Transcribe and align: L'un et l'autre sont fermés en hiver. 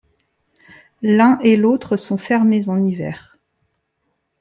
L'un 1.03 1.37
et 1.43 1.55
l'autre 1.55 1.95
sont 1.95 2.17
fermés 2.17 2.69
en 2.69 2.81
hiver. 2.81 3.37